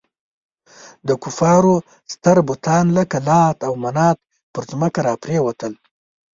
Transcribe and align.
د 1.07 1.09
کفارو 1.23 1.75
ستر 2.13 2.37
بتان 2.49 2.85
لکه 2.97 3.17
لات 3.27 3.57
او 3.67 3.73
منات 3.83 4.17
پر 4.53 4.63
ځمکه 4.71 4.99
را 5.07 5.13
پرېوتل. 5.23 5.73